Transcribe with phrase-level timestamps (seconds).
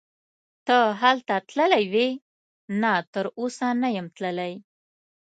[0.67, 2.09] ته هلته تللی وې؟
[2.81, 4.53] نه تراوسه نه یم تللی.